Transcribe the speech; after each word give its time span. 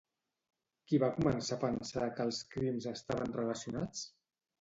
Qui 0.91 0.99
va 1.03 1.09
començar 1.17 1.57
a 1.57 1.61
pensar 1.63 2.07
que 2.15 2.25
els 2.29 2.39
crims 2.55 2.87
estaven 2.93 3.37
relacionats? 3.37 4.03